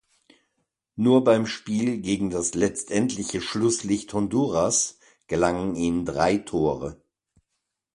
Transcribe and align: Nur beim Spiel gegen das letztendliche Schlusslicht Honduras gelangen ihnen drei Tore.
Nur 0.95 1.23
beim 1.23 1.45
Spiel 1.45 1.99
gegen 2.01 2.31
das 2.31 2.55
letztendliche 2.55 3.39
Schlusslicht 3.39 4.11
Honduras 4.15 4.97
gelangen 5.27 5.75
ihnen 5.75 6.05
drei 6.07 6.37
Tore. 6.37 6.99